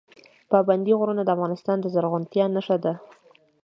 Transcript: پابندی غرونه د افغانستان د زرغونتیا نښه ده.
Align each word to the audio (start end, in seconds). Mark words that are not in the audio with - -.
پابندی 0.51 0.93
غرونه 0.99 1.21
د 1.23 1.29
افغانستان 1.35 1.77
د 1.81 1.85
زرغونتیا 1.93 2.45
نښه 2.55 2.77
ده. 2.83 2.93